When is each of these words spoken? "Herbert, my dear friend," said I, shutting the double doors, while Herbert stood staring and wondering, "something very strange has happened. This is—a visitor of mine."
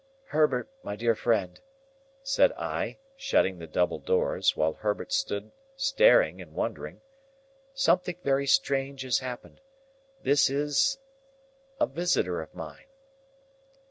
"Herbert, 0.29 0.67
my 0.81 0.95
dear 0.95 1.13
friend," 1.13 1.61
said 2.23 2.53
I, 2.53 2.97
shutting 3.15 3.59
the 3.59 3.67
double 3.67 3.99
doors, 3.99 4.57
while 4.57 4.73
Herbert 4.73 5.13
stood 5.13 5.51
staring 5.75 6.41
and 6.41 6.53
wondering, 6.55 7.01
"something 7.75 8.15
very 8.23 8.47
strange 8.47 9.03
has 9.03 9.19
happened. 9.19 9.61
This 10.23 10.49
is—a 10.49 11.85
visitor 11.85 12.41
of 12.41 12.55
mine." 12.55 12.87